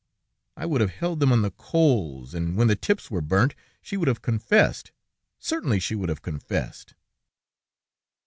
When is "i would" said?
0.57-0.81